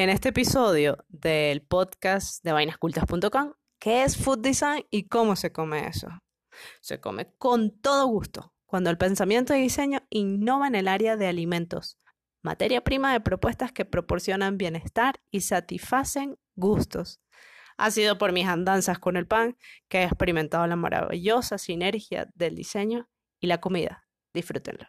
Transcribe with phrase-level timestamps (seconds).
[0.00, 5.88] En este episodio del podcast de vainascultas.com, ¿qué es food design y cómo se come
[5.88, 6.08] eso?
[6.80, 11.26] Se come con todo gusto, cuando el pensamiento de diseño innova en el área de
[11.26, 11.98] alimentos,
[12.40, 17.20] materia prima de propuestas que proporcionan bienestar y satisfacen gustos.
[17.76, 19.58] Ha sido por mis andanzas con el pan
[19.90, 24.06] que he experimentado la maravillosa sinergia del diseño y la comida.
[24.32, 24.86] Disfrútenlo.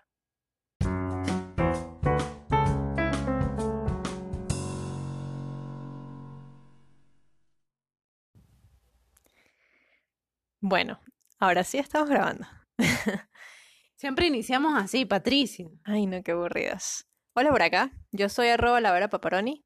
[10.64, 11.00] Bueno,
[11.40, 12.46] ahora sí estamos grabando.
[13.96, 15.68] Siempre iniciamos así, Patricia.
[15.84, 17.08] Ay, no, qué aburridas.
[17.34, 19.66] Hola por acá, yo soy arroba la vera paparoni.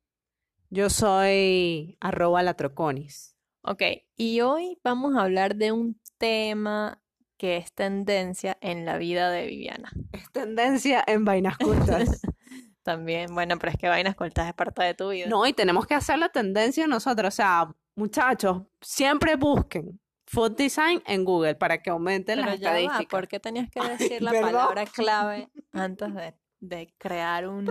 [0.69, 3.35] Yo soy arroba latroconis.
[3.61, 3.81] Ok,
[4.15, 7.01] y hoy vamos a hablar de un tema
[7.35, 9.91] que es tendencia en la vida de Viviana.
[10.13, 12.21] Es tendencia en vainas cultas.
[12.83, 15.27] También, bueno, pero es que vainas cultas es parte de tu vida.
[15.27, 17.33] no, y tenemos que hacer la tendencia nosotros.
[17.33, 22.71] O sea, muchachos, siempre busquen food design en Google para que aumenten Pero las ya
[22.71, 23.11] va, estadísticas.
[23.11, 24.51] ¿por qué tenías que Ay, decir la perdón.
[24.51, 27.65] palabra clave antes de, de crear un...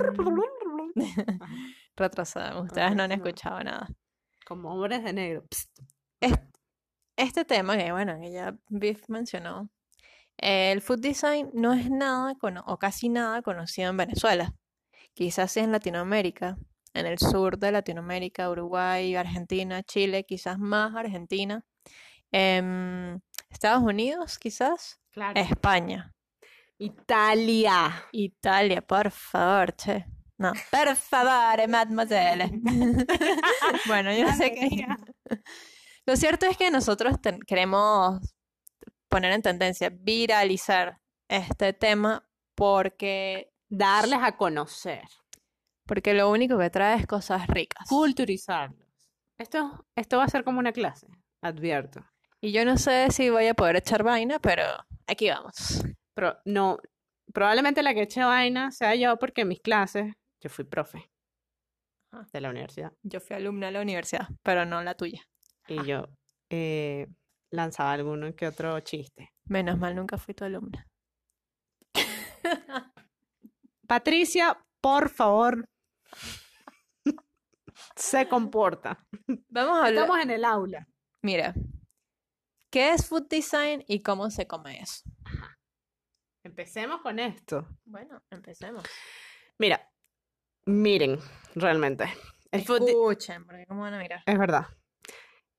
[1.96, 3.88] Retrasada, ustedes no han escuchado nada.
[4.46, 5.44] Como hombres de negro.
[7.16, 9.70] Este tema que, bueno, que ya Biff mencionó,
[10.36, 12.34] el food design no es nada
[12.66, 14.54] o casi nada conocido en Venezuela.
[15.14, 16.56] Quizás sí en Latinoamérica,
[16.92, 21.64] en el sur de Latinoamérica, Uruguay, Argentina, Chile, quizás más Argentina.
[22.36, 24.98] Em, Estados Unidos, quizás.
[25.12, 25.38] Claro.
[25.40, 26.12] España.
[26.78, 28.08] Italia.
[28.10, 30.04] Italia, por favor, che.
[30.36, 32.50] No, per favore, mademoiselle.
[33.86, 34.84] bueno, yo sé que...
[36.06, 38.34] Lo cierto es que nosotros queremos
[39.08, 40.98] poner en tendencia, viralizar
[41.28, 45.04] este tema porque, Darles a conocer.
[45.86, 47.88] porque lo único que trae es cosas ricas.
[47.88, 48.88] Culturizarlos.
[49.38, 51.06] Esto, esto va a ser como una clase,
[51.40, 52.04] advierto.
[52.44, 54.64] Y yo no sé si voy a poder echar vaina, pero
[55.06, 55.82] aquí vamos.
[56.12, 56.76] Pero no,
[57.32, 61.10] probablemente la que eche vaina sea yo porque en mis clases yo fui profe
[62.34, 65.22] de la universidad Yo fui alumna de la universidad, pero no la tuya.
[65.68, 66.06] y yo
[66.50, 67.06] eh,
[67.50, 69.32] lanzaba alguno que otro chiste.
[69.46, 70.86] Menos mal, nunca fui tu alumna.
[73.88, 75.66] Patricia, por favor,
[77.96, 79.02] se comporta.
[79.48, 80.04] Vamos a hablar.
[80.04, 80.86] Estamos en el aula.
[81.22, 81.54] Mira,
[82.74, 85.04] ¿qué es food design y cómo se come eso?
[86.42, 87.68] Empecemos con esto.
[87.84, 88.82] Bueno, empecemos.
[89.58, 89.88] Mira,
[90.66, 91.20] miren,
[91.54, 92.12] realmente.
[92.50, 94.24] El Escuchen, porque cómo van a mirar.
[94.26, 94.66] es verdad.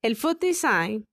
[0.02, 1.08] El food design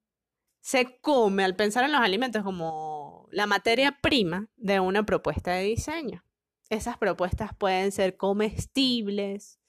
[0.60, 5.62] se come al pensar en los alimentos como la materia prima de una propuesta de
[5.62, 6.24] diseño.
[6.68, 9.60] Esas propuestas pueden ser comestibles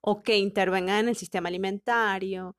[0.00, 2.56] o que intervengan en el sistema alimentario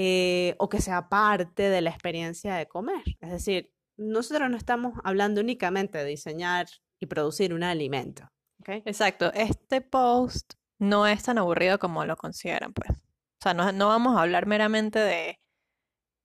[0.00, 3.02] eh, o que sea parte de la experiencia de comer.
[3.18, 6.68] Es decir, nosotros no estamos hablando únicamente de diseñar
[7.00, 8.30] y producir un alimento.
[8.64, 12.90] Exacto, este post no es tan aburrido como lo consideran, pues.
[12.90, 15.40] O sea, no, no vamos a hablar meramente de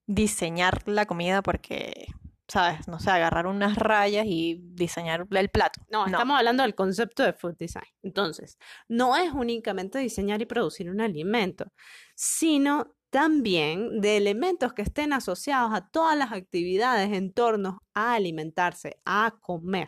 [0.05, 2.05] diseñar la comida porque,
[2.47, 2.87] ¿sabes?
[2.87, 5.81] No sé, agarrar unas rayas y diseñar el plato.
[5.89, 7.89] No, estamos hablando del concepto de food design.
[8.03, 11.65] Entonces, no es únicamente diseñar y producir un alimento,
[12.13, 18.97] sino también de elementos que estén asociados a todas las actividades en torno a alimentarse,
[19.05, 19.87] a comer.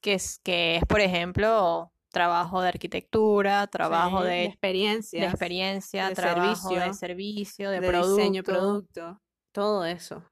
[0.00, 6.08] que es, que es, por ejemplo, trabajo de arquitectura, trabajo Sí, de, de experiencias, experiencia,
[6.08, 8.16] de trabajo de servicio, servicio, de, de producto.
[8.16, 9.22] diseño, producto,
[9.52, 10.24] todo eso,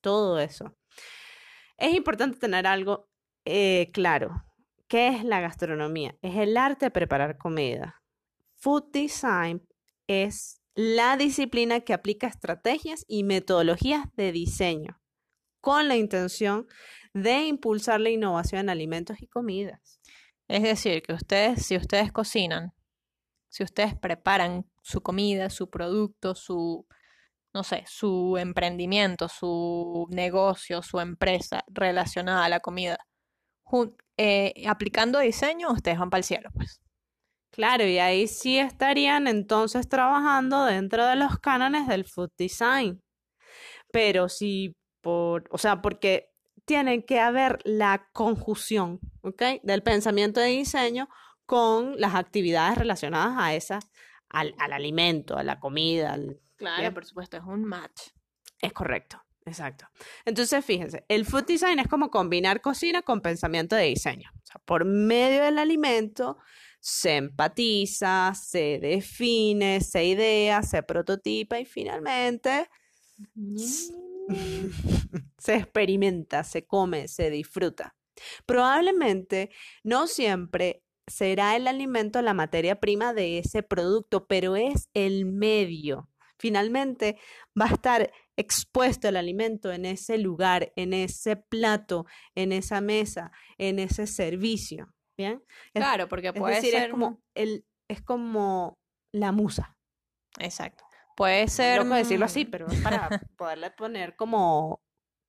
[0.00, 0.76] todo eso.
[1.76, 3.08] Es importante tener algo
[3.44, 4.44] eh, claro.
[4.86, 6.16] ¿Qué es la gastronomía?
[6.22, 8.00] Es el arte de preparar comida.
[8.54, 9.66] Food design
[10.06, 15.00] es la disciplina que aplica estrategias y metodologías de diseño
[15.60, 16.66] con la intención
[17.14, 20.00] de impulsar la innovación en alimentos y comidas.
[20.48, 22.72] Es decir, que ustedes, si ustedes cocinan,
[23.48, 26.86] si ustedes preparan su comida, su producto, su,
[27.54, 32.98] no sé, su emprendimiento, su negocio, su empresa relacionada a la comida,
[34.16, 36.80] eh, aplicando diseño, ustedes van para el cielo, pues.
[37.52, 43.02] Claro, y ahí sí estarían entonces trabajando dentro de los cánones del food design.
[43.92, 46.30] Pero si por, o sea, porque
[46.64, 49.42] tiene que haber la conjunción, ¿ok?
[49.62, 51.08] Del pensamiento de diseño
[51.44, 53.90] con las actividades relacionadas a esas,
[54.30, 58.00] al, al alimento, a la comida, al- Claro, por supuesto, es un match.
[58.60, 59.88] Es correcto, exacto.
[60.24, 64.30] Entonces, fíjense, el food design es como combinar cocina con pensamiento de diseño.
[64.36, 66.38] O sea, por medio del alimento
[66.82, 72.68] se empatiza, se define, se idea, se prototipa y finalmente
[75.38, 77.94] se experimenta, se come, se disfruta.
[78.46, 79.50] Probablemente
[79.84, 86.10] no siempre será el alimento la materia prima de ese producto, pero es el medio.
[86.36, 87.16] Finalmente
[87.58, 93.30] va a estar expuesto el alimento en ese lugar, en ese plato, en esa mesa,
[93.56, 94.92] en ese servicio.
[95.30, 95.44] ¿Bien?
[95.74, 98.78] Claro, porque puede es decir, ser es como el, es como
[99.12, 99.76] la musa.
[100.38, 100.84] Exacto.
[101.16, 101.84] Puede ser.
[101.84, 104.80] Decirlo así, mm, pero es para poderle poner como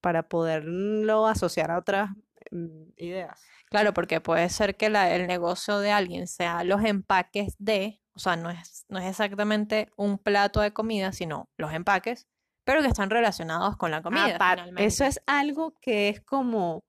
[0.01, 2.09] para poderlo asociar a otras
[2.51, 3.41] mm, ideas.
[3.69, 8.19] Claro, porque puede ser que la- el negocio de alguien sea los empaques de, o
[8.19, 12.27] sea, no es, no es exactamente un plato de comida, sino los empaques,
[12.65, 14.37] pero que están relacionados con la comida.
[14.37, 14.85] Apar- finalmente.
[14.85, 16.83] eso es algo que es como,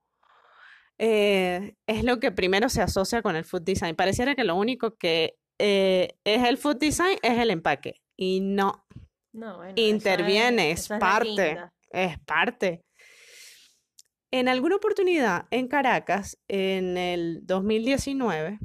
[0.99, 3.97] eh, es lo que primero se asocia con el food design.
[3.97, 8.01] Pareciera que lo único que eh, es el food design es el empaque.
[8.17, 8.87] Y no,
[9.33, 11.59] No, bueno, es- interviene, es parte,
[11.91, 12.85] es parte.
[14.31, 18.59] En alguna oportunidad en Caracas, en el 2019,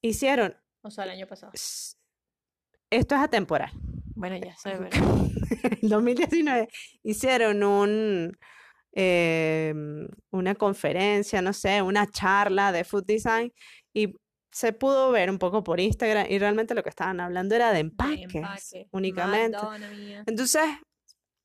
[0.00, 1.52] hicieron, O sea, el año pasado.
[1.54, 3.70] esto es atemporal,
[4.14, 6.68] Bueno, ya sé, pero- en el 2019
[7.02, 8.38] hicieron un,
[8.94, 13.52] em, una conferencia, no sé, una charla de food design
[13.94, 14.14] y
[14.50, 17.74] se pudo ver un poco por Instagram y realmente lo que estaban hablando era de
[17.74, 18.88] de empaques empaque.
[18.92, 19.56] únicamente.
[19.56, 20.24] Madonna.
[20.26, 20.62] Entonces,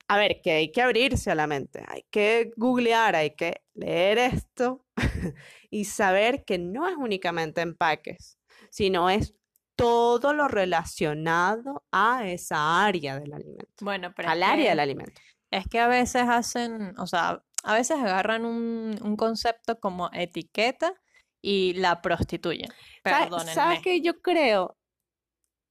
[0.10, 4.18] a ver, que hay que abrirse a la mente, hay que googlear, hay que leer
[4.18, 4.86] esto
[5.70, 8.38] y saber que no es únicamente empaques,
[8.70, 9.34] sino es
[9.78, 15.22] todo lo relacionado a esa área del alimento, Bueno, pero al área que- del alimento.
[15.52, 20.94] Es que a veces hacen, o sea, a veces agarran un, un concepto como etiqueta
[21.42, 22.70] y la prostituyen.
[23.04, 23.54] ¿Sabes- Perdónenme.
[23.54, 24.78] ¿Sabes que yo creo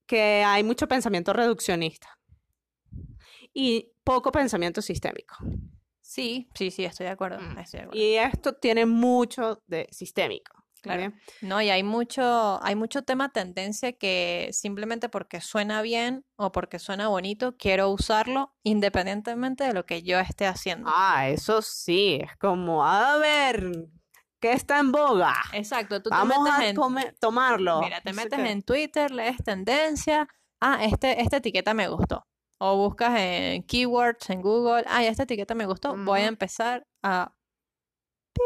[0.07, 2.07] que hay mucho pensamiento reduccionista
[3.53, 5.35] y poco pensamiento sistémico?
[6.01, 7.39] Sí, sí, sí, estoy de acuerdo.
[7.39, 7.57] Mm.
[7.59, 8.01] estoy de acuerdo.
[8.01, 10.63] Y esto tiene mucho de sistémico.
[10.81, 11.13] Claro.
[11.41, 16.79] No, y hay mucho, hay mucho tema tendencia que simplemente porque suena bien o porque
[16.79, 20.89] suena bonito, quiero usarlo independientemente de lo que yo esté haciendo.
[20.93, 23.63] Ah, eso sí, es como, a ver,
[24.39, 25.35] ¿qué está en boga?
[25.53, 27.81] Exacto, tú te Vamos metes a en, tomarlo.
[27.81, 30.27] mira, te no metes en Twitter, lees tendencia,
[30.61, 32.25] ah, este, esta etiqueta me gustó.
[32.59, 37.33] O buscas en keywords en Google, ah, esta etiqueta me gustó, voy a empezar a...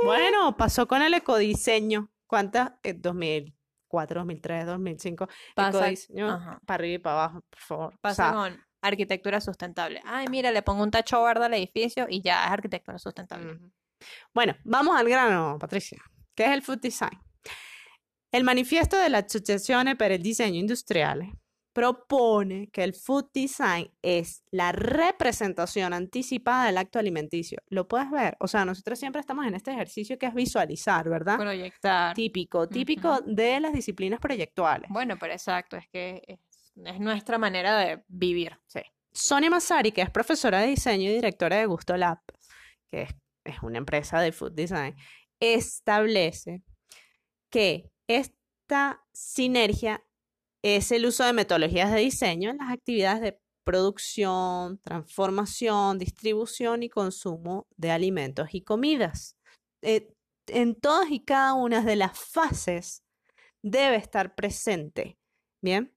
[0.03, 2.09] Bueno, pasó con el ecodiseño.
[2.31, 2.71] ¿Cuántas?
[2.83, 5.27] Eh, 2004, 2003, 2005.
[5.53, 7.93] Pasa, Ecodiseño, ajá, para arriba y para abajo, por favor.
[7.93, 10.01] O pasa sea, con arquitectura sustentable.
[10.05, 13.59] Ay, mira, le pongo un tacho verde al edificio y ya es arquitectura sustentable.
[14.33, 16.01] Bueno, vamos al grano, Patricia.
[16.33, 17.19] ¿Qué es el food design?
[18.31, 21.33] El manifiesto de la Associazione per il Disegno Industriale
[21.73, 27.59] propone que el food design es la representación anticipada del acto alimenticio.
[27.69, 28.35] ¿Lo puedes ver?
[28.39, 31.37] O sea, nosotros siempre estamos en este ejercicio que es visualizar, ¿verdad?
[31.37, 32.13] Proyectar.
[32.15, 34.89] Típico, típico de las disciplinas proyectuales.
[34.89, 36.39] Bueno, pero exacto, es que es,
[36.75, 38.59] es nuestra manera de vivir.
[38.67, 38.81] Sí.
[39.13, 42.19] Sonia Massari, que es profesora de diseño y directora de Gusto Lab,
[42.89, 44.95] que es, es una empresa de food design,
[45.39, 46.63] establece
[47.49, 50.03] que esta sinergia
[50.63, 56.89] es el uso de metodologías de diseño en las actividades de producción, transformación, distribución y
[56.89, 59.37] consumo de alimentos y comidas.
[59.81, 60.13] Eh,
[60.47, 63.03] en todas y cada una de las fases
[63.63, 65.17] debe estar presente.
[65.63, 65.93] Bien,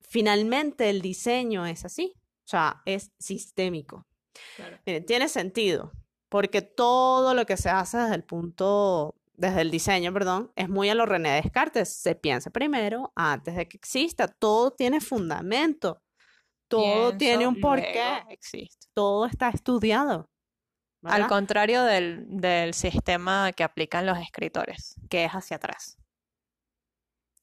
[0.00, 4.06] finalmente el diseño es así, o sea, es sistémico.
[4.86, 5.92] Miren, tiene sentido,
[6.28, 10.90] porque todo lo que se hace desde el punto, desde el diseño, perdón, es muy
[10.90, 11.88] a lo René Descartes.
[11.88, 14.28] Se piensa primero antes de que exista.
[14.28, 16.02] Todo tiene fundamento.
[16.68, 18.22] Todo tiene un porqué.
[18.28, 18.86] existo.
[18.92, 20.30] Todo está estudiado.
[21.02, 25.96] Al contrario del, del sistema que aplican los escritores, que es hacia atrás.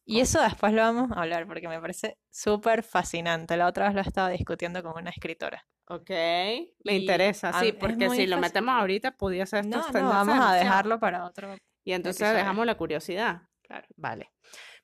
[0.05, 3.57] Y eso después lo vamos a hablar porque me parece súper fascinante.
[3.57, 5.65] La otra vez lo estaba discutiendo con una escritora.
[5.89, 10.37] Ok, me Y interesa, sí, porque si lo metemos ahorita, pudiera ser No, no, vamos
[10.39, 11.55] a dejarlo para otro.
[11.87, 13.43] Y entonces dejamos la curiosidad.
[13.61, 13.87] Claro.
[13.95, 14.33] Vale.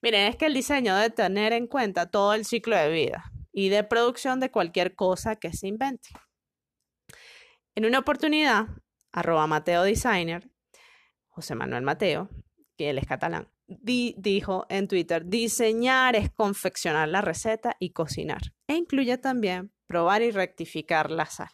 [0.01, 3.67] Miren, es que el diseño debe tener en cuenta todo el ciclo de vida y
[3.67, 6.07] de producción de cualquier cosa que se invente.
[7.75, 8.67] En una oportunidad,
[9.12, 10.50] arroba Mateo Designer,
[11.27, 12.29] José Manuel Mateo,
[12.77, 18.41] que él es catalán, di- dijo en Twitter, diseñar es confeccionar la receta y cocinar.
[18.67, 21.50] E incluye también probar y rectificar la sal.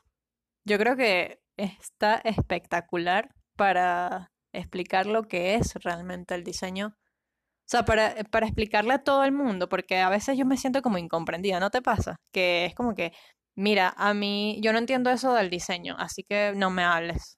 [0.64, 6.96] Yo creo que está espectacular para explicar lo que es realmente el diseño.
[6.98, 10.82] O sea, para, para explicarle a todo el mundo, porque a veces yo me siento
[10.82, 12.16] como incomprendida, ¿no te pasa?
[12.34, 13.12] Que es como que,
[13.56, 17.38] mira, a mí, yo no entiendo eso del diseño, así que no me hables.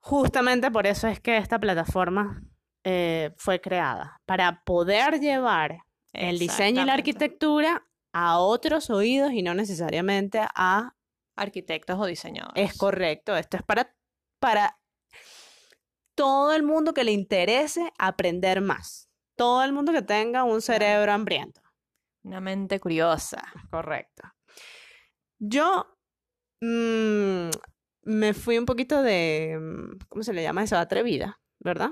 [0.00, 2.42] Justamente por eso es que esta plataforma
[2.84, 5.78] eh, fue creada, para poder llevar
[6.12, 10.94] el diseño y la arquitectura a otros oídos y no necesariamente a...
[11.36, 12.70] Arquitectos o diseñadores.
[12.70, 13.92] Es correcto, esto es para,
[14.38, 14.78] para
[16.14, 21.12] todo el mundo que le interese aprender más, todo el mundo que tenga un cerebro
[21.12, 21.60] hambriento.
[22.22, 23.42] Una mente curiosa.
[23.70, 24.22] Correcto.
[25.38, 25.86] Yo
[26.60, 27.50] mm,
[28.04, 30.76] me fui un poquito de, mm, ¿cómo se le llama eso?
[30.76, 31.90] Atrevida, ¿verdad?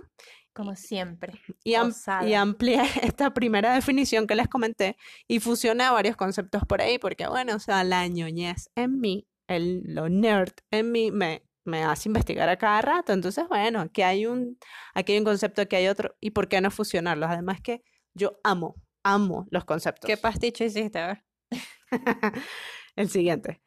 [0.55, 1.41] Como siempre.
[1.65, 2.41] Y, am- y Osada.
[2.41, 7.57] amplié esta primera definición que les comenté y fusioné varios conceptos por ahí, porque bueno,
[7.57, 12.49] o sea, la ñoñez en mí, el, lo nerd en mí me, me hace investigar
[12.49, 13.13] a cada rato.
[13.13, 14.59] Entonces, bueno, aquí hay un,
[14.95, 17.31] aquí hay un concepto, aquí hay otro, y por qué no fusionarlos.
[17.31, 17.83] Además que
[18.15, 20.09] yo amo, amo los conceptos.
[20.09, 20.99] ¿Qué pasticho hiciste?
[20.99, 21.25] A ver.
[22.97, 23.63] El siguiente.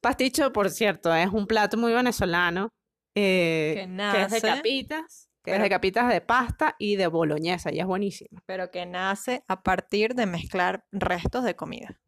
[0.00, 2.68] Pasticho, por cierto, es un plato muy venezolano,
[3.14, 7.06] eh, Que que es de nace, capitas, que es de capitas de pasta y de
[7.06, 8.40] boloñesa, y es buenísimo.
[8.44, 12.00] Pero que nace a partir de mezclar restos de comida.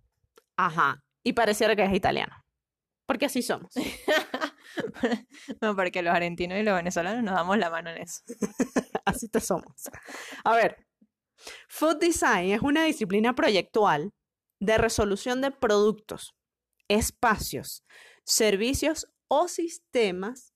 [0.56, 1.02] Ajá.
[1.22, 2.34] Y pareciera que es italiano.
[3.06, 3.72] Porque así somos.
[5.60, 8.22] No, porque los argentinos y los venezolanos nos damos la mano en eso.
[9.04, 9.90] Así te somos.
[10.44, 10.86] A ver,
[11.68, 14.12] Food Design es una disciplina proyectual
[14.60, 16.34] de resolución de productos,
[16.88, 17.84] espacios,
[18.24, 20.54] servicios o sistemas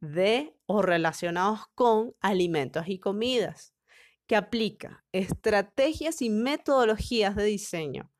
[0.00, 3.74] de o relacionados con alimentos y comidas,
[4.26, 8.11] que aplica estrategias y metodologías de diseño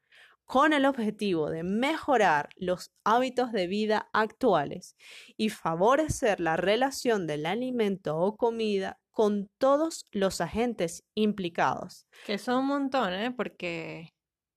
[0.53, 4.97] con el objetivo de mejorar los hábitos de vida actuales
[5.39, 12.07] y favorecer la relación del alimento o comida con todos los agentes implicados.
[12.27, 13.31] Que son un montón, ¿eh?
[13.31, 14.11] Porque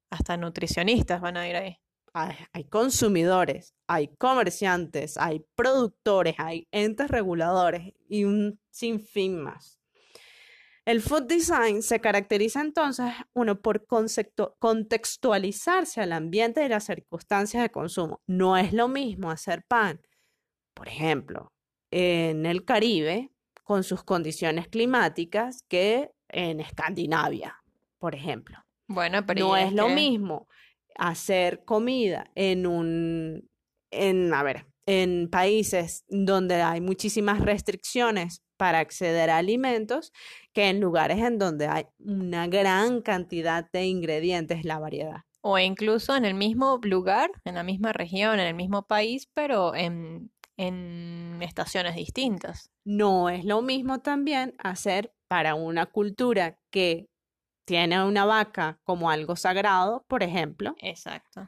[0.09, 1.77] hasta nutricionistas van a ir ahí.
[2.13, 9.79] Hay, hay consumidores, hay comerciantes, hay productores, hay entes reguladores y un sinfín más.
[10.85, 13.87] El food design se caracteriza entonces, uno, por
[14.59, 18.21] contextualizarse al ambiente y las circunstancias de consumo.
[18.27, 19.99] No es lo mismo hacer pan,
[20.75, 21.51] por ejemplo,
[21.91, 23.31] en el Caribe,
[23.63, 27.55] con sus condiciones climáticas, que en Escandinavia,
[27.97, 28.63] por ejemplo.
[28.87, 30.47] Bueno, pero No es lo mismo
[30.97, 33.49] hacer comida en un,
[33.91, 40.11] en, a ver, en países donde hay muchísimas restricciones para acceder a alimentos
[40.53, 45.21] que en lugares en donde hay una gran cantidad de ingredientes, la variedad.
[45.41, 49.75] O incluso en el mismo lugar, en la misma región, en el mismo país, pero
[49.75, 52.71] en, en estaciones distintas.
[52.83, 57.07] No es lo mismo también hacer para una cultura que
[57.65, 61.45] tiene una vaca como algo sagrado, por ejemplo, Exacto.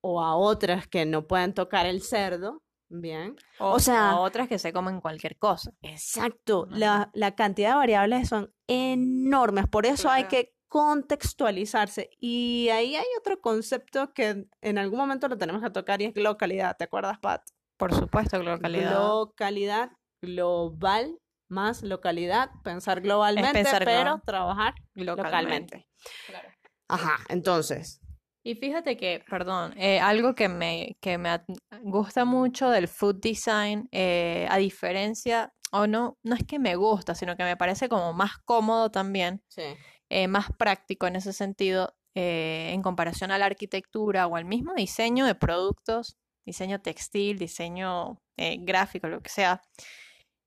[0.00, 3.36] o a otras que no pueden tocar el cerdo, bien.
[3.58, 5.72] O, O sea- otras que se comen cualquier cosa.
[5.82, 12.10] Exacto, la, la cantidad de variables son enormes, por eso hay que contextualizarse.
[12.20, 16.16] Y ahí hay otro concepto que en algún momento lo tenemos que tocar y es
[16.16, 17.42] localidad, ¿te acuerdas, Pat?
[17.76, 18.92] Por supuesto, localidad.
[18.92, 19.90] Localidad
[20.20, 24.22] global más localidad, pensar globalmente, pensar pero global.
[24.26, 25.88] trabajar localmente.
[26.26, 26.48] Claro.
[26.88, 28.00] Ajá, entonces,
[28.46, 31.40] Y fíjate que, perdón, eh, algo que me, que me
[31.82, 37.16] gusta mucho del food design, eh, a diferencia, o no, no es que me gusta,
[37.16, 39.62] sino que me parece como más cómodo también, sí.
[40.10, 45.26] eh, más práctico en ese sentido, en comparación a la arquitectura o al mismo diseño
[45.26, 48.22] de productos, diseño textil, diseño
[48.60, 49.60] gráfico, lo que sea,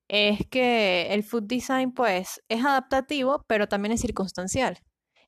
[0.08, 4.80] es que el food design, pues, es adaptativo, pero también es circunstancial.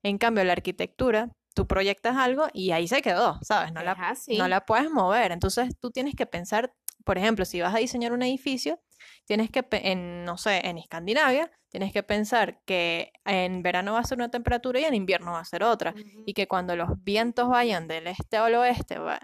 [0.04, 3.72] En cambio, la arquitectura, tú proyectas algo y ahí se quedó, ¿sabes?
[3.74, 4.38] No la, Es así.
[4.38, 5.32] no la puedes mover.
[5.32, 8.80] Entonces, tú tienes que pensar, por ejemplo, si vas a diseñar un edificio,
[9.26, 14.04] tienes que, en, no sé, en Escandinavia, tienes que pensar que en verano va a
[14.04, 15.94] ser una temperatura y en invierno va a ser otra.
[16.26, 19.20] Y que cuando los vientos vayan del este al oeste va-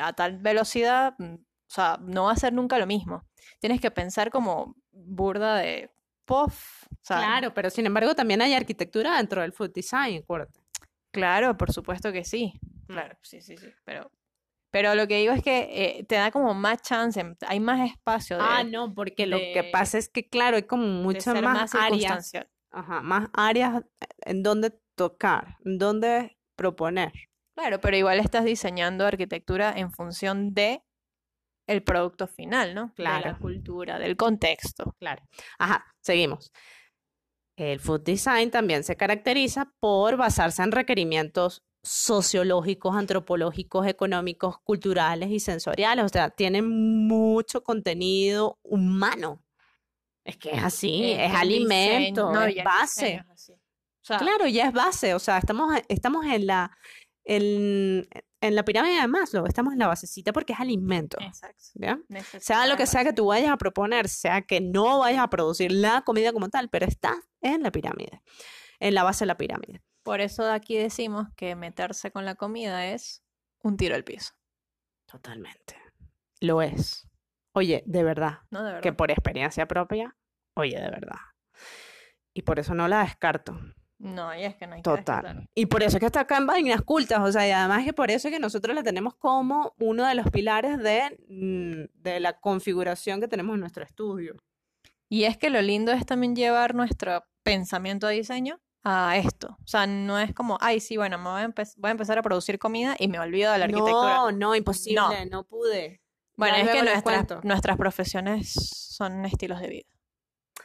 [0.00, 3.24] a tal velocidad, mm, o sea, no va a ser nunca lo mismo.
[3.60, 5.90] Tienes que pensar como burda de
[6.24, 6.86] puff,
[7.18, 10.60] Claro, pero sin embargo también hay arquitectura dentro del food design, acuérdate.
[11.12, 12.52] Claro, por supuesto que sí.
[12.86, 13.72] Claro, sí, sí, sí.
[13.84, 14.10] Pero,
[14.70, 18.36] pero lo que digo es que eh, te da como más chance, hay más espacio
[18.36, 21.74] de, Ah, no, porque lo que pasa es que, claro, hay como muchas más, más
[21.74, 22.32] áreas,
[22.70, 23.82] ajá, más áreas
[24.22, 27.12] en donde tocar, en donde proponer.
[27.56, 30.82] Claro, pero igual estás diseñando arquitectura en función de
[31.66, 32.92] el producto final, ¿no?
[32.96, 33.38] De la Claro.
[33.38, 34.94] cultura, del contexto.
[34.98, 35.22] Claro.
[35.58, 36.50] Ajá, seguimos.
[37.60, 45.40] El food design también se caracteriza por basarse en requerimientos sociológicos, antropológicos, económicos, culturales y
[45.40, 46.06] sensoriales.
[46.06, 49.42] O sea, tiene mucho contenido humano.
[50.24, 53.04] Es que es así, es alimento, diseño, no, es base.
[53.04, 53.52] diseño es así.
[53.52, 56.74] O sea, Claro, ya es base, o sea, estamos, estamos en la,
[57.24, 58.08] en,
[58.40, 61.64] en la pirámide de Maslow, estamos en la basecita porque es alimento, exacto.
[61.74, 61.98] ¿ya?
[62.38, 65.72] Sea lo que sea que tú vayas a proponer, sea que no vayas a producir
[65.72, 68.22] la comida como tal, pero está en la pirámide,
[68.78, 69.82] en la base de la pirámide.
[70.02, 73.22] Por eso de aquí decimos que meterse con la comida es
[73.62, 74.32] un tiro al piso.
[75.06, 75.76] Totalmente.
[76.40, 77.06] Lo es.
[77.52, 78.60] Oye, de verdad, ¿No?
[78.60, 78.82] De verdad.
[78.82, 80.16] que por experiencia propia,
[80.54, 81.18] oye, de verdad.
[82.32, 83.58] Y por eso no la descarto.
[84.02, 85.22] No, y es que no hay que Total.
[85.22, 85.48] descartar.
[85.54, 87.92] Y por eso es que está acá en Vainas Cultas, o sea, y además que
[87.92, 92.18] por eso es que nosotros la tenemos como uno de los pilares de, mm, de
[92.20, 94.36] la configuración que tenemos en nuestro estudio.
[95.10, 99.58] Y es que lo lindo es también llevar nuestro pensamiento de diseño a esto.
[99.62, 102.18] O sea, no es como, ay, sí, bueno, me voy a, empe- voy a empezar
[102.18, 104.14] a producir comida y me olvido de la arquitectura.
[104.16, 106.00] No, no, imposible, no, pude.
[106.36, 106.82] Bueno, Ya es que
[107.42, 109.88] nuestras, profesiones son estilos de vida.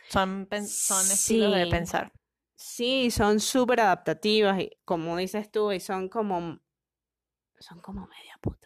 [0.08, 1.70] Son, estilos de Sí.
[1.70, 2.14] pensar.
[2.56, 6.60] Sí, son súper adaptativas y como dices tú, y son como,
[7.60, 8.66] son como media putas.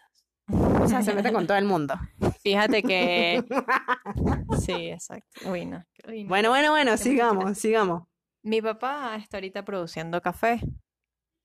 [0.82, 1.94] O sea, se meten con todo el mundo.
[2.42, 3.44] Fíjate que...
[4.60, 5.50] Sí, exacto.
[5.50, 5.84] Uy, no.
[6.08, 6.28] Uy, no.
[6.28, 8.02] Bueno, bueno, bueno, sigamos, sigamos.
[8.42, 10.60] Mi papá está ahorita produciendo café.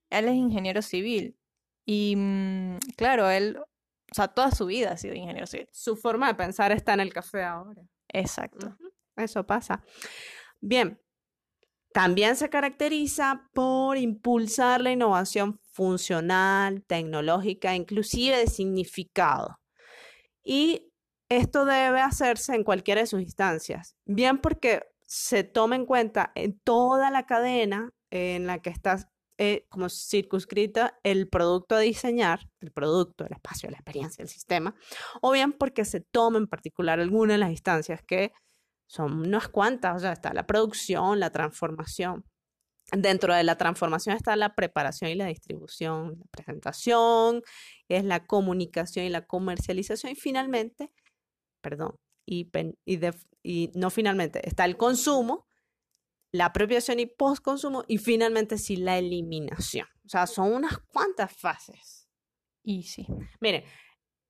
[0.09, 1.37] Él es ingeniero civil.
[1.85, 5.69] Y mm, claro, él, o sea, toda su vida ha sido ingeniero civil.
[5.71, 7.83] Su forma de pensar está en el café ahora.
[8.07, 8.75] Exacto.
[9.15, 9.83] Eso pasa.
[10.61, 10.99] Bien,
[11.95, 19.61] también se caracteriza por impulsar la innovación funcional, tecnológica, inclusive de significado.
[20.43, 20.91] Y
[21.29, 23.95] esto debe hacerse en cualquiera de sus instancias.
[24.03, 29.65] Bien porque se toma en cuenta en toda la cadena en la que está eh,
[29.69, 34.75] como circunscrita el producto a diseñar, el producto, el espacio, la experiencia, el sistema,
[35.21, 38.33] o bien porque se toma en particular alguna de las instancias que
[38.87, 42.25] son unas cuantas, o sea, está la producción, la transformación.
[42.91, 47.41] Dentro de la transformación está la preparación y la distribución, la presentación,
[47.89, 50.93] es la comunicación y la comercialización y finalmente,
[51.61, 51.95] perdón,
[52.27, 55.47] y, pen- y, de- y no finalmente, está el consumo,
[56.31, 59.87] la apropiación y postconsumo y finalmente sí la eliminación.
[60.05, 62.07] O sea, son unas cuantas fases.
[62.63, 63.07] Y sí.
[63.39, 63.63] Miren,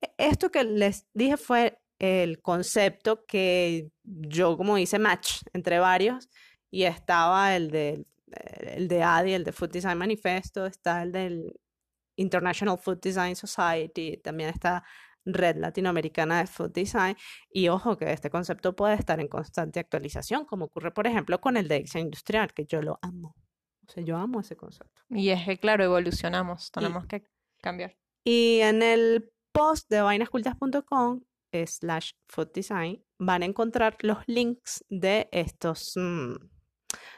[0.00, 6.28] e- esto que les dije fue el concepto que yo como hice match entre varios
[6.70, 8.04] y estaba el de,
[8.60, 11.52] el de ADI, el de Food Design Manifesto, está el del
[12.16, 14.84] International Food Design Society, también está
[15.24, 17.16] Red Latinoamericana de Food Design
[17.50, 21.56] y ojo que este concepto puede estar en constante actualización, como ocurre por ejemplo con
[21.56, 23.34] el de diseño industrial, que yo lo amo.
[23.88, 25.02] O sea, yo amo ese concepto.
[25.10, 26.72] Y es que, claro, evolucionamos.
[26.72, 27.24] Tenemos que
[27.62, 27.96] cambiar.
[28.24, 31.20] Y en el post de vainascultas.com
[31.64, 36.34] slash food design van a encontrar los links de estos, mm,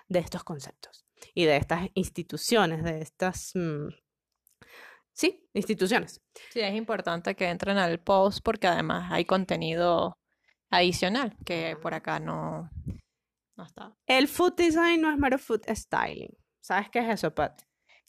[0.09, 3.88] de estos conceptos y de estas instituciones, de estas, mm,
[5.12, 6.20] sí, instituciones.
[6.51, 10.18] Sí, es importante que entren al post porque además hay contenido
[10.70, 12.70] adicional que por acá no,
[13.57, 13.94] no está.
[14.07, 16.37] El food design no es mero food styling.
[16.61, 17.62] ¿Sabes qué es eso, Pat?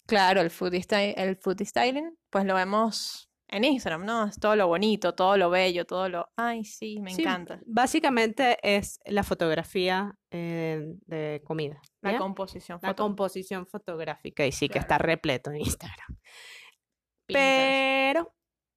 [0.06, 4.26] Claro, el food, el food styling, pues lo vemos en Instagram, ¿no?
[4.28, 6.30] Es todo lo bonito, todo lo bello, todo lo...
[6.36, 7.60] Ay, sí, me Sí, encanta.
[7.66, 11.82] Básicamente es la fotografía eh, de comida.
[12.02, 12.18] La ¿ya?
[12.20, 16.18] composición, La foto, composición fotográfica y sí que está repleto en Instagram.
[17.26, 18.14] Pinterest.
[18.14, 18.36] Pero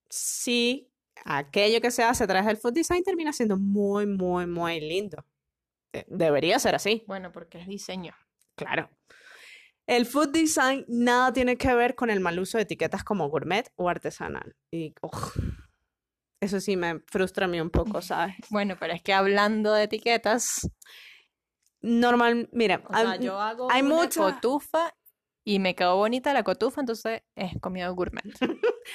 [0.08, 0.90] sí,
[1.24, 5.24] aquello que se hace a través del food design termina siendo muy, muy, muy lindo.
[5.92, 8.14] De- Debería ser así, Bueno, porque es diseño.
[8.56, 8.88] claro.
[9.94, 13.70] El food design nada tiene que ver con el mal uso de etiquetas como gourmet
[13.76, 14.57] o artesanal.
[14.70, 14.94] Y
[16.40, 18.35] eso sí me frustra a mí un poco, ¿sabes?
[18.50, 20.68] Bueno, pero es que hablando de etiquetas,
[21.85, 24.94] Normal, mira, o sea, hay- yo hago hay una mucha- cotufa
[25.44, 28.22] y me quedó bonita la cotufa, entonces es comida gourmet.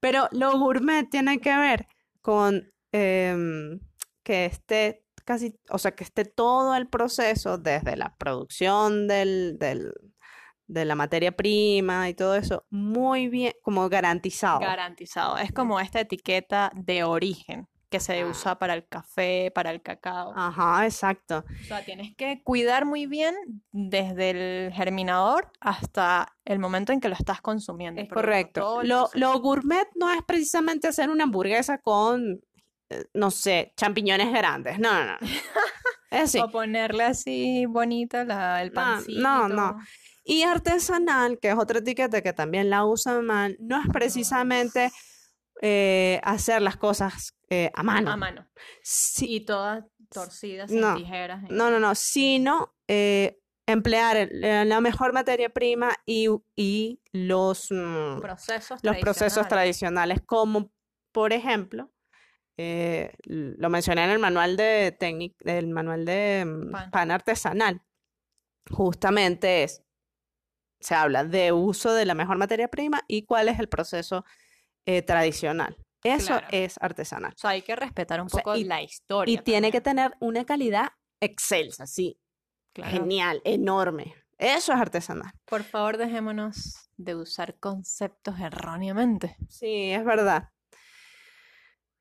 [0.00, 1.86] Pero lo gourmet tiene que ver
[2.20, 3.78] con em,
[4.24, 9.94] que esté casi, o sea, que esté todo el proceso desde la producción del, del-
[10.72, 14.60] de la materia prima y todo eso muy bien, como garantizado.
[14.60, 15.36] Garantizado.
[15.38, 18.26] Es como esta etiqueta de origen que se Ah.
[18.26, 20.32] usa para el café, para el cacao.
[20.34, 21.44] Ajá, exacto.
[21.60, 23.34] O sea, tienes que cuidar muy bien
[23.70, 28.00] desde el germinador hasta el momento en que lo estás consumiendo.
[28.00, 28.82] Es correcto.
[28.82, 32.40] Lo, lo gourmet no es precisamente hacer una hamburguesa con,
[32.88, 34.78] eh, no sé, champiñones grandes.
[34.78, 35.18] No, no, no.
[36.10, 36.40] Es así.
[36.40, 39.18] O ponerle así bonita la, el No, pancito.
[39.20, 39.78] no, no.
[40.24, 44.90] Y artesanal, que es otra etiqueta que también la usan mal, no es precisamente
[45.60, 48.10] eh, hacer las cosas eh, a mano.
[48.10, 48.48] A mano.
[48.82, 51.42] Sí, Y todas torcidas, No, sin tijeras.
[51.48, 57.68] en- no, no, no, sino eh, emplear el- la mejor materia prima y, y los,
[57.70, 59.48] mm, Procesos los procesos tradicionales.
[59.48, 60.70] tradicionales, como
[61.12, 61.90] por ejemplo,
[62.56, 66.90] lo mencioné en el manual de técnica, el manual de mm, Pan.
[66.90, 67.82] pan artesanal.
[68.70, 69.82] Justamente es,
[70.82, 74.24] se habla de uso de la mejor materia prima y cuál es el proceso
[74.86, 75.76] eh, tradicional.
[76.02, 76.46] Eso Claro.
[76.50, 77.32] es artesanal.
[77.34, 79.32] O sea, hay que respetar un sea, poco y- la historia.
[79.32, 80.88] Y tiene que tener una calidad
[81.20, 82.18] excelsa, sí,
[82.72, 82.90] claro.
[82.90, 84.14] genial, enorme.
[84.38, 85.30] Eso es artesanal.
[85.44, 89.36] Por favor, dejémonos de usar conceptos erróneamente.
[89.48, 90.48] Sí, es verdad.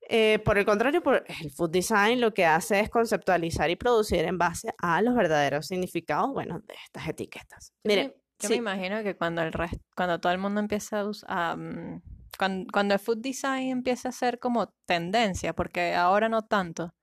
[0.10, 4.26] Eh, por el contrario, por el food design lo que hace es conceptualizar y producir
[4.26, 7.74] en base a los verdaderos significados, bueno, de estas etiquetas.
[7.84, 11.06] Mire, yo sí, me imagino que cuando el res- cuando todo el mundo empieza a
[11.06, 11.58] usar,
[12.38, 16.94] cuando, cuando el food design empieza a ser como tendencia, porque ahora no tanto,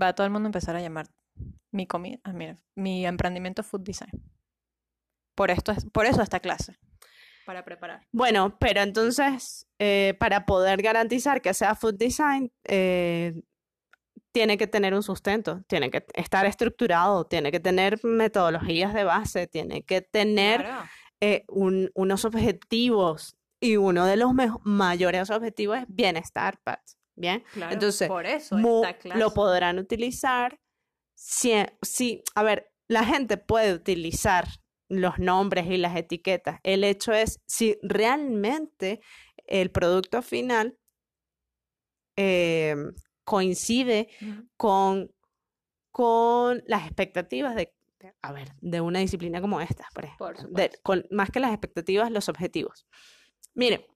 [0.00, 1.06] va todo el mundo a empezar a llamar
[1.70, 4.10] mi comida, ah, mira, mi emprendimiento food design.
[5.34, 6.76] Por esto es, por eso esta clase,
[7.46, 8.06] para preparar.
[8.12, 13.40] Bueno, pero entonces, eh, para poder garantizar que sea food design, eh,
[14.32, 19.46] tiene que tener un sustento, tiene que estar estructurado, tiene que tener metodologías de base,
[19.46, 20.88] tiene que tener Claro.
[21.20, 24.30] eh, un- unos objetivos y uno de los
[24.62, 26.80] mayores objetivos es bienestar, Pat.
[27.16, 30.60] Bien, Claro, entonces, por eso lo podrán utilizar
[31.16, 34.46] si, si, a ver, la gente puede utilizar
[34.88, 36.60] los nombres y las etiquetas.
[36.62, 39.00] El hecho es si realmente
[39.46, 40.78] el producto final
[42.16, 42.76] eh,
[43.28, 44.08] coincide
[44.56, 45.10] con,
[45.92, 50.26] con las expectativas de, de- a ver, de una disciplina como esta, por ejemplo.
[50.26, 50.78] Por de- supuesto.
[50.82, 52.86] con, más que las expectativas, los objetivos.
[53.54, 53.86] Mire,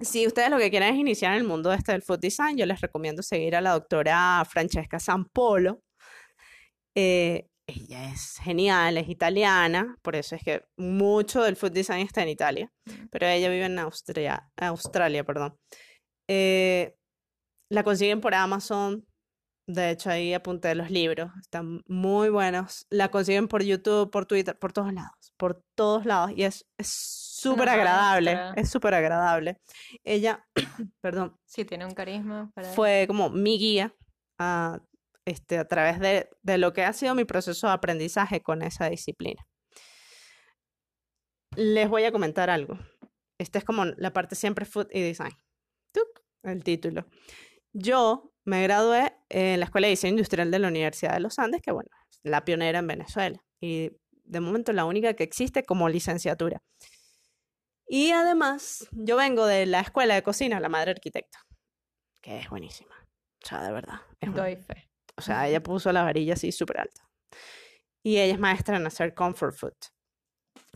[0.00, 2.66] si ustedes lo que quieren es iniciar en el mundo este del food design, yo
[2.66, 5.82] les recomiendo seguir a la doctora Francesca Sampolo.
[6.96, 12.22] Eh, ella es genial, es italiana, por eso es que mucho del food design está
[12.22, 12.72] en Italia,
[13.10, 15.56] pero ella vive en Austria, Australia, perdón.
[16.28, 16.94] Eh,
[17.74, 19.04] la consiguen por Amazon.
[19.66, 21.30] De hecho, ahí apunté los libros.
[21.40, 22.86] Están muy buenos.
[22.90, 25.32] La consiguen por YouTube, por Twitter, por todos lados.
[25.36, 26.32] Por todos lados.
[26.36, 28.38] Y es súper agradable.
[28.56, 29.58] Es súper agradable.
[30.04, 30.46] Ella,
[31.00, 33.94] perdón, Sí, tiene un carisma para fue como mi guía
[34.38, 34.80] a,
[35.24, 38.88] este, a través de, de lo que ha sido mi proceso de aprendizaje con esa
[38.88, 39.42] disciplina.
[41.56, 42.78] Les voy a comentar algo.
[43.38, 45.32] Esta es como la parte siempre food y design.
[45.92, 46.24] ¡Tuc!
[46.44, 47.06] El título.
[47.74, 51.60] Yo me gradué en la Escuela de Diseño Industrial de la Universidad de los Andes,
[51.60, 53.90] que bueno, es la pionera en Venezuela y
[54.24, 56.62] de momento la única que existe como licenciatura.
[57.86, 61.40] Y además, yo vengo de la Escuela de Cocina, la Madre Arquitecta,
[62.22, 62.94] que es buenísima.
[63.44, 64.00] O sea, de verdad.
[64.20, 64.88] es un- Doy fe.
[65.16, 67.02] o sea, ella puso la varilla así súper alta.
[68.02, 69.72] Y ella es maestra en hacer comfort food.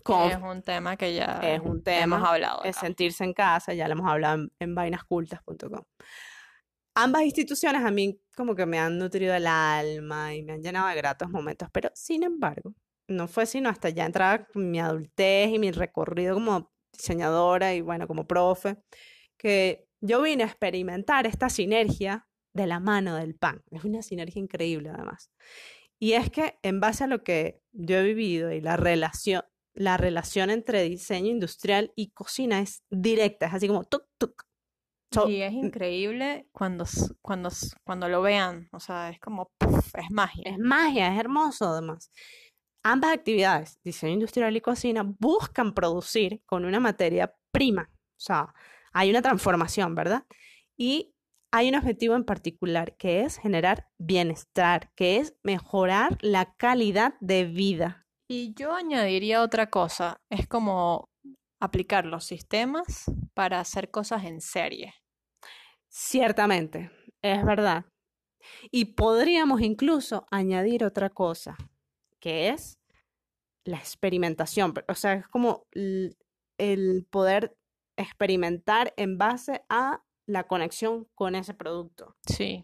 [0.03, 2.63] Conf- Es un tema que ya es un hemos tema, hablado.
[2.65, 5.83] es sentirse en casa, ya lo hemos hablado en, en vainascultas.com.
[7.01, 10.89] Ambas instituciones a mí como que me han nutrido el alma y me han llenado
[10.89, 12.75] de gratos momentos, pero sin embargo,
[13.07, 18.09] no fue sino hasta ya entrada mi adultez y mi recorrido como diseñadora y bueno,
[18.09, 18.79] como profe,
[19.37, 23.63] que yo vine a experimentar esta sinergia de la mano del pan.
[23.71, 25.31] Es una sinergia increíble además.
[26.01, 29.99] Y es que en base a lo que yo he vivido y la relación, la
[29.99, 34.48] relación entre diseño industrial y cocina es directa, es así como tuk tuk.
[35.13, 36.85] So- Y es increíble cuando,
[37.23, 37.51] cuando,
[37.85, 38.69] cuando lo vean.
[38.73, 40.43] O sea, es como, puff, es magia.
[40.47, 42.11] Es magia, es hermoso además.
[42.85, 47.91] Ambas actividades, diseño industrial y cocina, buscan producir con una materia prima.
[47.93, 48.55] O sea,
[48.93, 50.25] hay una transformación, ¿verdad?
[50.77, 51.15] Y
[51.53, 57.45] hay un objetivo en particular que es generar bienestar, que es mejorar la calidad de
[57.45, 58.07] vida.
[58.31, 60.21] Y yo añadiría otra cosa.
[60.31, 61.09] Es como
[61.61, 64.95] aplicar los sistemas para hacer cosas en serie.
[65.89, 66.91] Ciertamente,
[67.23, 67.87] es verdad.
[68.71, 71.57] Y podríamos incluso añadir otra cosa,
[72.21, 72.79] que es
[73.65, 74.73] la experimentación.
[74.89, 77.57] O sea, es como el poder
[77.97, 82.17] experimentar en base a la conexión con ese producto.
[82.27, 82.63] Sí.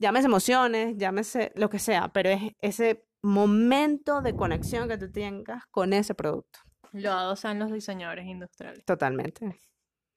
[0.00, 5.66] Llámese emociones, llámese lo que sea, pero es ese momento de conexión que tú tengas
[5.70, 6.60] con ese producto.
[6.92, 8.84] Lo adosan los diseñadores industriales.
[8.84, 9.60] Totalmente.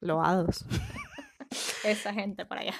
[0.02, 0.66] Loados.
[1.84, 2.76] Esa gente para allá.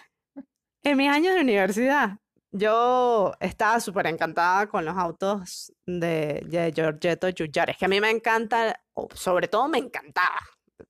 [0.84, 2.18] En mis años de universidad,
[2.52, 7.72] yo estaba súper encantada con los autos de, de Giorgetto Giugiaro.
[7.72, 8.82] Es que a mí me encanta,
[9.14, 10.40] sobre todo me encantaba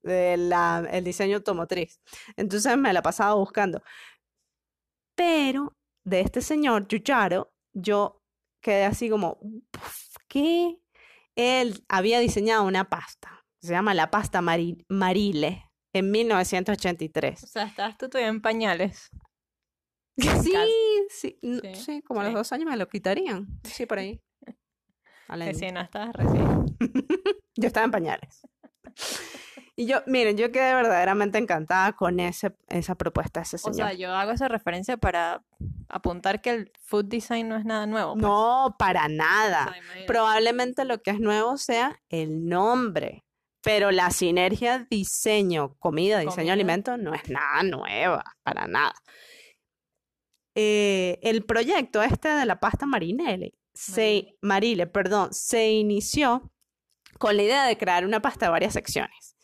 [0.01, 1.99] de la- el diseño automotriz.
[2.37, 3.81] Entonces me la pasaba buscando.
[5.15, 8.21] Pero de este señor Giugiaro, yo
[8.61, 9.39] quedé así como,
[9.71, 10.77] "Puf, ¿qué?
[11.41, 13.43] Él había diseñado una pasta.
[13.61, 17.43] Se llama la pasta Mari- Marile en 1983.
[17.43, 19.09] O sea, estabas tú todavía en pañales.
[20.17, 20.29] Sí,
[21.09, 23.47] sí, Sí, sí, como a los dos años me lo quitarían.
[23.63, 24.21] Sí, por ahí.
[25.29, 26.65] Recién, no estabas recién.
[27.55, 28.41] Yo estaba en pañales.
[29.81, 33.75] Y yo, miren, yo quedé verdaderamente encantada con ese, esa propuesta de ese O señor.
[33.75, 35.43] sea, yo hago esa referencia para
[35.89, 38.13] apuntar que el food design no es nada nuevo.
[38.13, 38.21] pues.
[38.21, 39.73] No, para O nada.
[39.73, 40.05] sea.
[40.05, 43.23] Probablemente lo que es nuevo sea el nombre,
[43.63, 46.53] pero la sinergia diseño, comida, diseño, Comida.
[46.53, 48.93] alimento no es nada nueva, para nada.
[50.53, 56.51] Eh, el proyecto este de la pasta marinelle, se, Marile, perdón, se inició
[57.17, 59.35] con la idea de crear una pasta de varias secciones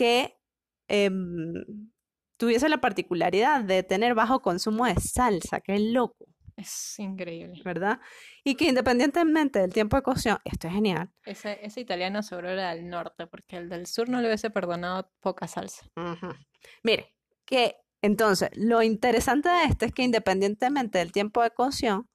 [0.00, 0.40] que
[0.88, 1.90] em,
[2.38, 6.24] tuviese la particularidad de tener bajo consumo de salsa, que es loco.
[6.56, 7.60] Es increíble.
[7.62, 8.00] ¿verdad?
[8.42, 11.10] Y que independientemente del tiempo de cocción, esto es genial.
[11.26, 15.12] Ese, ese italiano seguro era del norte, porque el del sur no le hubiese perdonado
[15.20, 15.86] poca salsa.
[16.82, 22.08] Mire, que entonces lo interesante de esto es que independientemente del tiempo de cocción,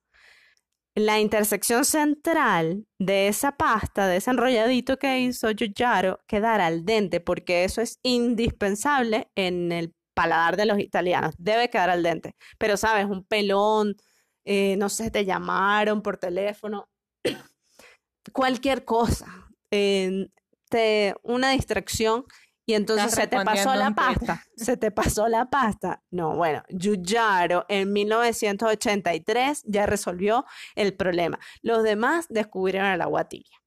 [0.96, 7.20] la intersección central de esa pasta, de ese enrolladito que hizo Giugiaro, quedara al dente,
[7.20, 11.36] porque eso es indispensable en el paladar de los italianos.
[11.38, 12.36] Debe quedar al dente.
[12.58, 13.06] Pero, ¿sabes?
[13.06, 13.96] Un pelón,
[14.46, 16.88] eh, no sé, te llamaron por teléfono,
[18.34, 19.28] cualquier cosa,
[19.72, 20.28] eh,
[20.70, 22.26] te, una distracción
[22.66, 26.04] y entonces se te pasó la pasta, se te pasó la pasta.
[26.10, 31.40] No, bueno, Giugiaro en 1983 ya resolvió el problema.
[31.62, 33.62] Los demás descubrieron el agua tibia.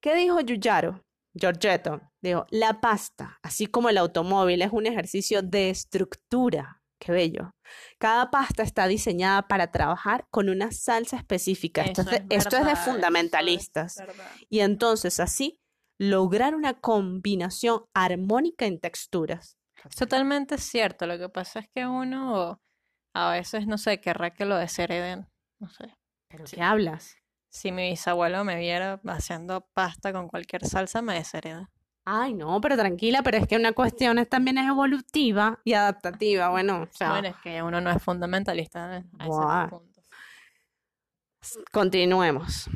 [0.00, 1.04] ¿Qué dijo Giugiaro?
[1.34, 6.82] Giorgetto dijo, la pasta, así como el automóvil, es un ejercicio de estructura.
[6.98, 7.54] Qué bello.
[7.98, 11.82] Cada pasta está diseñada para trabajar con una salsa específica.
[11.82, 14.02] Esto, es de, es esto es de verdad, eso es fundamentalistas.
[14.48, 15.60] Y entonces así
[15.98, 19.58] lograr una combinación armónica en texturas.
[19.88, 21.06] Es totalmente cierto.
[21.06, 22.60] Lo que pasa es que uno
[23.14, 25.28] a veces, no sé, querrá que lo deshereden.
[25.60, 25.94] No sé.
[26.30, 27.16] ¿Pero qué hablas?
[27.50, 31.70] Si mi bisabuelo me viera haciendo pasta con cualquier salsa, me deshereda.
[32.04, 36.48] Ay, no, pero tranquila, pero es que una cuestión es, también es evolutiva y adaptativa.
[36.48, 39.68] Bueno, o sea, Bueno, es que uno no es fundamentalista a ese Buah.
[39.68, 40.00] punto.
[41.72, 42.68] continuemos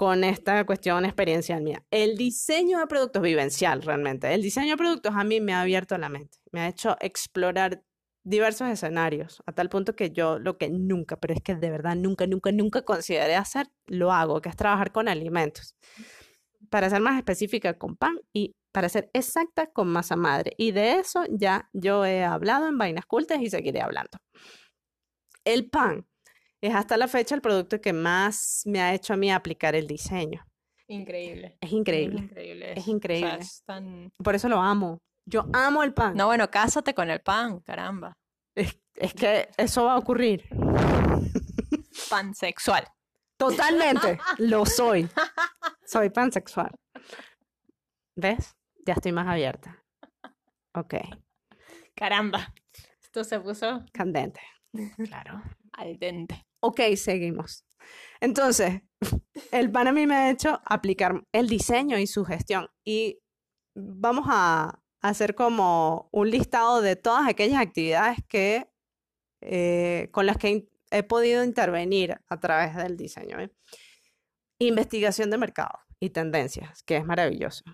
[0.00, 1.84] con esta cuestión experiencial mía.
[1.90, 4.32] El diseño de productos vivencial, realmente.
[4.32, 7.84] El diseño de productos a mí me ha abierto la mente, me ha hecho explorar
[8.24, 11.96] diversos escenarios, a tal punto que yo lo que nunca, pero es que de verdad
[11.96, 15.76] nunca, nunca, nunca consideré hacer, lo hago, que es trabajar con alimentos.
[16.70, 20.54] Para ser más específica, con pan y para ser exacta, con masa madre.
[20.56, 24.16] Y de eso ya yo he hablado en Vainas Cultas y seguiré hablando.
[25.44, 26.06] El pan
[26.60, 29.86] es hasta la fecha el producto que más me ha hecho a mí aplicar el
[29.86, 30.44] diseño.
[30.88, 31.56] Increíble.
[31.60, 32.20] Es increíble.
[32.20, 32.72] increíble.
[32.72, 32.80] Es eso.
[32.80, 33.38] O sea, increíble.
[33.40, 34.12] es tan...
[34.22, 34.98] Por eso lo amo.
[35.24, 36.16] Yo amo el pan.
[36.16, 38.12] No, bueno, cásate con el pan, caramba.
[38.54, 40.44] Es, es que eso va a ocurrir.
[42.08, 42.84] Pansexual.
[43.36, 44.18] Totalmente.
[44.38, 45.08] Lo soy.
[45.86, 46.70] Soy pansexual.
[48.16, 48.56] ¿Ves?
[48.84, 49.82] Ya estoy más abierta.
[50.74, 50.94] Ok.
[51.94, 52.52] Caramba.
[53.00, 54.40] Esto se puso Candente.
[55.08, 55.42] Claro.
[55.72, 56.46] al dente.
[56.60, 57.64] Ok, seguimos.
[58.20, 58.82] Entonces,
[59.50, 62.68] el pan a mí me ha hecho aplicar el diseño y su gestión.
[62.84, 63.18] Y
[63.74, 68.70] vamos a hacer como un listado de todas aquellas actividades que,
[69.40, 73.40] eh, con las que he podido intervenir a través del diseño.
[73.40, 73.50] ¿eh?
[74.58, 77.64] Investigación de mercado y tendencias, que es maravilloso.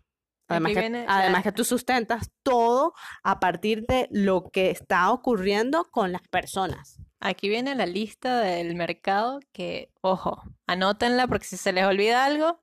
[0.49, 2.92] Además, Aquí que, viene además la- que tú sustentas todo
[3.25, 7.01] a partir de lo que está ocurriendo con las personas.
[7.28, 12.62] Aquí viene la lista del mercado que, ojo, anótenla porque si se les olvida algo,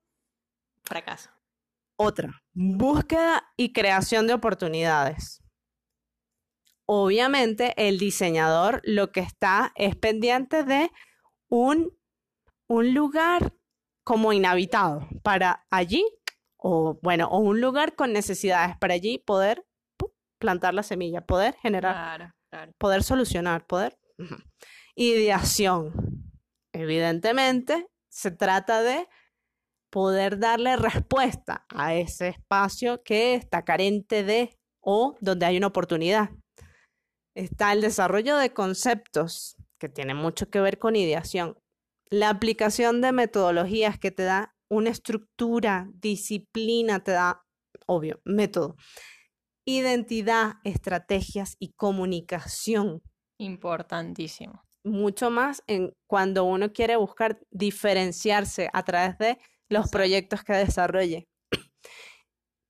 [0.86, 1.32] fracaso.
[1.98, 5.44] Otra, búsqueda y creación de oportunidades.
[6.86, 10.90] Obviamente, el diseñador lo que está es pendiente de
[11.50, 11.98] un,
[12.70, 13.54] un lugar
[14.06, 16.06] como inhabitado para allí,
[16.56, 19.66] o bueno, o un lugar con necesidades para allí poder
[20.40, 22.72] plantar la semilla, poder generar Claro, claro.
[22.78, 23.98] poder solucionar, poder.
[24.96, 25.94] Ideación.
[26.74, 29.08] Evidentemente, se trata de
[29.92, 36.32] poder darle respuesta a ese espacio que está carente de o donde hay una oportunidad.
[37.36, 41.58] Está el desarrollo de conceptos que tiene mucho que ver con ideación.
[42.10, 47.44] La aplicación de metodologías que te da una estructura, disciplina, te da,
[47.86, 48.76] obvio, método.
[49.66, 53.02] Identidad, estrategias y comunicación.
[53.38, 54.64] Importantísimo.
[54.84, 59.38] Mucho más en cuando uno quiere buscar diferenciarse a través de
[59.70, 61.28] los proyectos que desarrolle.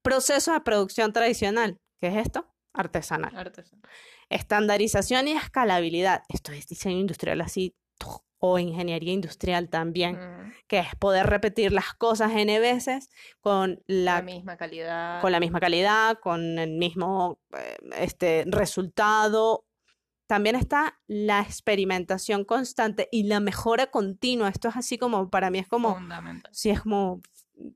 [0.03, 1.79] Proceso de producción tradicional.
[1.99, 2.53] ¿Qué es esto?
[2.73, 3.35] Artesanal.
[3.35, 3.89] Artesanal.
[4.29, 6.23] Estandarización y escalabilidad.
[6.29, 7.75] Esto es diseño industrial así
[8.45, 14.15] o ingeniería industrial también, Mm, que es poder repetir las cosas n veces con la,
[14.15, 15.21] la, misma calidad.
[15.21, 19.65] con la misma calidad, con el mismo eh, este, resultado.
[20.27, 24.49] También está la experimentación constante y la mejora continua.
[24.49, 25.97] Esto es así como, para mí es como,
[26.51, 27.21] si es como,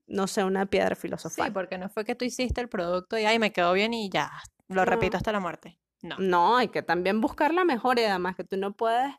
[0.08, 1.52] no sé, una piedra Sí, filosofal.
[1.54, 4.32] porque no fue que tú hiciste el producto y ay, me quedó bien y ya,
[4.70, 4.86] lo No.
[4.86, 5.78] repito hasta la muerte.
[6.02, 6.16] No.
[6.20, 9.14] No, hay que también buscar la mejora y además que tú no puedes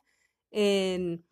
[0.50, 1.22] em,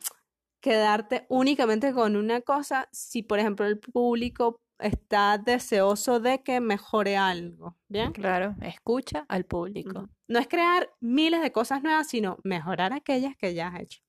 [0.60, 7.16] quedarte únicamente con una cosa si, por ejemplo, el público está deseoso de que mejore
[7.16, 8.12] algo, ¿bien?
[8.12, 10.08] Claro, escucha al público.
[10.28, 14.00] No es crear miles de cosas nuevas, sino mejorar aquellas que ya has hecho.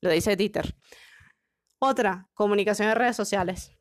[0.00, 0.74] Lo dice Dieter.
[1.78, 3.72] Otra, comunicación en redes sociales.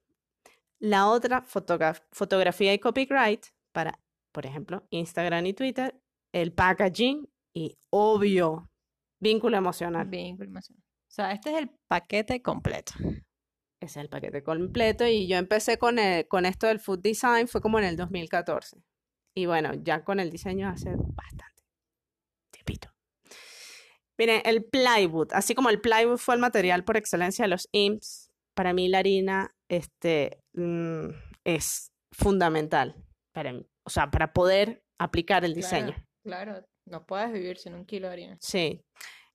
[0.79, 3.99] La otra, fotogra- fotografía y copyright para,
[4.31, 6.01] por ejemplo, Instagram y Twitter.
[6.31, 8.71] El packaging y, obvio,
[9.19, 10.07] vínculo emocional.
[10.07, 10.83] Vínculo emocional.
[10.83, 12.93] O sea, este es el paquete completo.
[13.81, 17.47] Ese es el paquete completo y yo empecé con, el- con esto del food design,
[17.47, 18.77] fue como en el 2014.
[19.35, 21.63] Y bueno, ya con el diseño hace bastante
[22.51, 22.89] tiempito.
[24.19, 28.29] Miren, el plywood, así como el plywood fue el material por excelencia de los IMSS,
[28.53, 31.07] para mí la harina este, mm,
[31.43, 32.95] es fundamental
[33.33, 35.95] para mí, o sea, para poder aplicar el diseño.
[36.23, 38.37] Claro, no puedes vivir sin un kilo de harina.
[38.41, 38.83] Sí.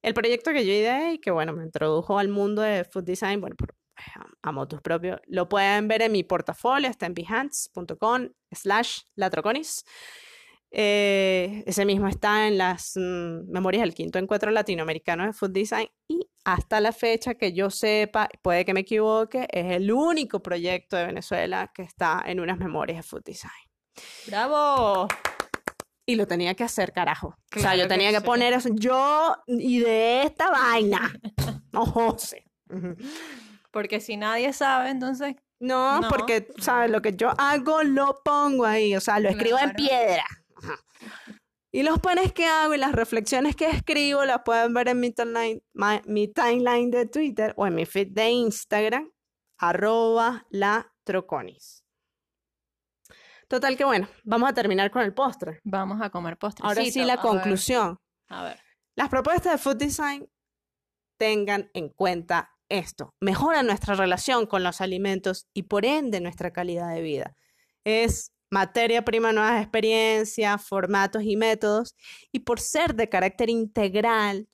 [0.02, 3.40] El proyecto que yo ideé y que, bueno, me introdujo al mundo de food design,
[3.40, 3.74] bueno, por,
[4.42, 9.85] a motus propio, lo pueden ver en mi portafolio, está en behance.com slash latroconis.
[10.70, 15.88] Eh, ese mismo está en las mm, memorias del quinto encuentro latinoamericano de food design
[16.09, 20.96] y hasta la fecha que yo sepa, puede que me equivoque, es el único proyecto
[20.96, 23.52] de Venezuela que está en unas memorias de food design.
[24.26, 25.09] ¡Bravo!
[26.04, 27.37] Y lo tenía que hacer, carajo.
[27.56, 28.68] o sea, yo tenía que poner eso.
[28.72, 31.12] Yo y de esta vaina.
[31.72, 32.46] No sé.
[32.70, 32.96] Ujú.
[33.77, 36.91] Porque si nadie sabe, entonces No, No, porque, ¿sabes?
[36.91, 38.97] Lo que yo hago lo pongo ahí.
[38.97, 40.25] O sea, lo escribo en piedra.
[40.57, 40.77] Ajá.
[41.71, 45.11] Y los planes que hago y las reflexiones que escribo las pueden ver en mi
[45.11, 45.62] timeline,
[46.07, 49.12] mi timeline de Twitter o en mi feed de Instagram,
[49.59, 51.85] arroba la troconis.
[53.47, 55.61] Total que bueno, vamos a terminar con el postre.
[55.65, 56.67] vamos a comer postrecito.
[56.67, 58.01] Ahora sí, la A ver, conclusión.
[58.29, 58.59] A ver.
[58.95, 60.27] Las propuestas de food design
[61.19, 63.14] tengan en cuenta esto.
[63.20, 67.37] Mejora nuestra relación con los alimentos y por ende nuestra calidad de vida.
[67.85, 71.94] Es materia prima, nuevas experiencias, formatos y métodos.
[72.33, 74.48] Y por ser de carácter integral,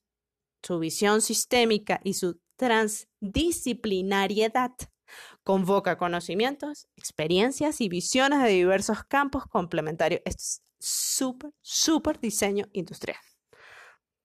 [0.63, 4.73] su visión sistémica y su transdisciplinariedad
[5.43, 10.21] convoca conocimientos, experiencias y visiones de diversos campos complementarios.
[10.25, 13.19] Es súper, súper diseño industrial.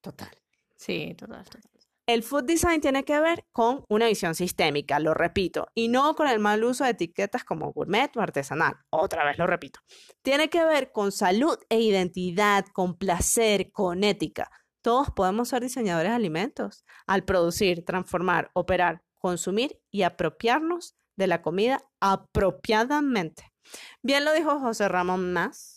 [0.01, 0.29] Total.
[0.75, 1.76] Sí, total, total.
[2.07, 6.29] El food design tiene que ver con una visión sistémica, lo repito, y no con
[6.29, 8.77] el mal uso de etiquetas como gourmet o artesanal.
[8.91, 9.81] Otra vez lo repito.
[10.21, 14.49] Tiene que ver con salud e identidad, con placer, con ética.
[14.81, 21.41] Todos podemos ser diseñadores de alimentos al producir, transformar, operar, consumir y apropiarnos de la
[21.41, 23.51] comida apropiadamente.
[24.01, 25.76] Bien lo dijo José Ramón Más,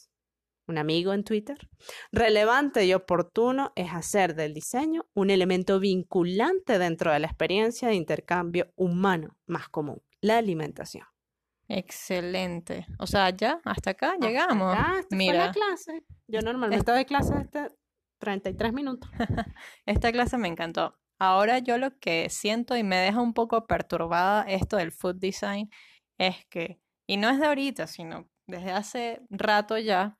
[0.70, 1.68] un amigo en Twitter.
[2.12, 7.94] Relevante y oportuno es hacer del diseño un elemento vinculante dentro de la experiencia de
[7.94, 11.04] intercambio humano más común, la alimentación.
[11.68, 12.86] Excelente.
[12.98, 14.74] O sea, ya, hasta acá Hasta llegamos.
[14.74, 16.04] acá, esta fue Mira, la clase.
[16.26, 17.70] Yo normalmente doy clases de
[18.18, 19.08] 33 minutos.
[19.86, 20.96] esta clase me encantó.
[21.20, 25.70] Ahora yo lo que siento y me deja un poco perturbada esto del food design
[26.18, 30.18] es que, y no es de ahorita, sino desde hace rato ya,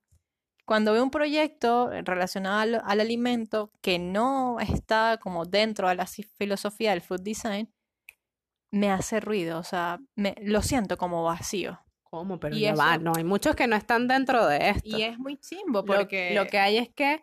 [0.71, 6.07] cuando veo un proyecto relacionado al, al alimento que no está como dentro de la
[6.07, 7.75] filosofía del food design,
[8.71, 11.81] me hace ruido, o sea, me, lo siento como vacío.
[12.05, 12.39] ¿Cómo?
[12.39, 14.97] Pero Y ya va, eso- no, hay muchos que no están dentro de esto.
[14.97, 16.37] Y es muy chimbo Lo- porque...
[16.37, 17.21] lo, que hay es que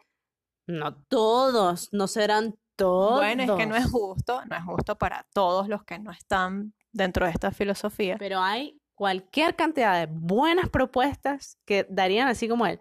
[0.68, 3.20] no todos, no serán todos.
[3.20, 6.74] Bueno, es que no es justo, no es justo para todos los que no están
[6.92, 8.18] dentro de esta filosofía.
[8.20, 12.80] Pero hay cualquier cantidad de buenas propuestas que darían así como el,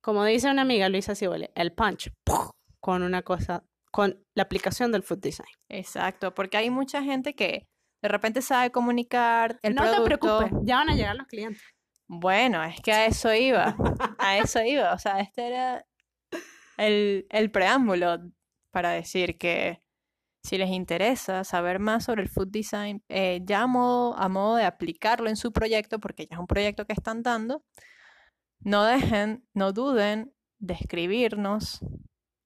[0.00, 2.12] como dice una amiga Luisa Cibole, el punch
[2.80, 5.48] con una cosa con la aplicación del food design.
[5.68, 7.68] Exacto, porque hay mucha gente que
[8.02, 11.62] de repente sabe comunicar el no te preocupes, ya van a llegar los clientes.
[12.06, 13.76] Bueno, es que a eso iba,
[14.18, 15.84] a eso iba, o sea, este era
[16.76, 18.18] el, el preámbulo
[18.70, 19.82] para decir que
[20.42, 24.56] si les interesa saber más sobre el food design, eh, ya a modo, a modo
[24.56, 27.64] de aplicarlo en su proyecto, porque ya es un proyecto que están dando,
[28.60, 31.80] no dejen, no duden de escribirnos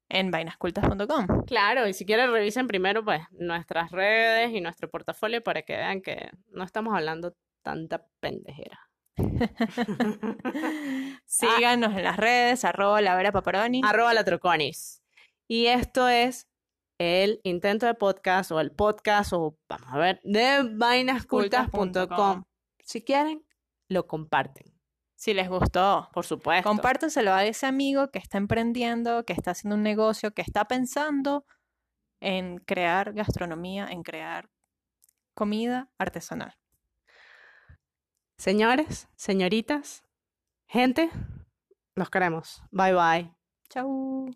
[0.09, 1.45] en vainascultas.com.
[1.47, 6.03] Claro, y si quieren revisen primero pues nuestras redes y nuestro portafolio para que vean
[6.03, 8.79] que no estamos hablando tanta pendejera.
[11.25, 13.81] Síganos en las redes, arroba la vera paparoni.
[13.85, 15.03] Arroba la troconis.
[15.49, 16.49] Y esto es
[16.99, 22.45] el intento de podcast o el podcast o vamos a ver de vainascultas.com.
[22.85, 23.45] Si quieren,
[23.89, 24.72] lo comparten.
[25.23, 26.09] Si les gustó.
[26.13, 26.69] Por supuesto.
[26.69, 31.47] Compártenselo a ese amigo que está emprendiendo, que está haciendo un negocio, que está pensando
[32.19, 34.51] en crear gastronomía, en crear
[35.33, 36.59] comida artesanal.
[38.37, 40.03] Señores, señoritas,
[40.67, 41.09] gente,
[41.95, 42.61] los queremos.
[42.73, 43.33] Bye bye.
[43.69, 44.29] Chau.